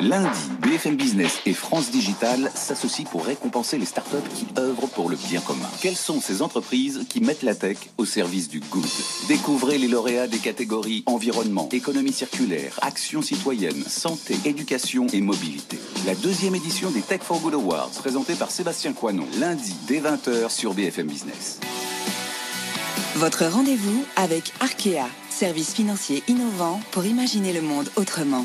[0.00, 5.16] Lundi, BFM Business et France Digital s'associent pour récompenser les startups qui œuvrent pour le
[5.16, 5.68] bien commun.
[5.80, 8.86] Quelles sont ces entreprises qui mettent la tech au service du good?
[9.26, 15.78] Découvrez les lauréats des catégories environnement, économie circulaire, action citoyenne, santé, éducation et mobilité.
[16.06, 20.50] La deuxième édition des Tech for Good Awards, présentée par Sébastien Coinon, lundi dès 20h
[20.50, 21.58] sur BFM Business.
[23.16, 28.44] Votre rendez-vous avec Arkea, service financier innovant pour imaginer le monde autrement.